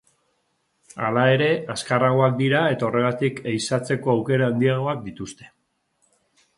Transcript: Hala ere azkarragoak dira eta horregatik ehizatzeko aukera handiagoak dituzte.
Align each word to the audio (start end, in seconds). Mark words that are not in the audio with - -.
Hala 1.07 1.25
ere 1.33 1.49
azkarragoak 1.75 2.35
dira 2.41 2.63
eta 2.77 2.89
horregatik 2.89 3.45
ehizatzeko 3.53 4.15
aukera 4.17 4.51
handiagoak 4.53 5.09
dituzte. 5.09 5.51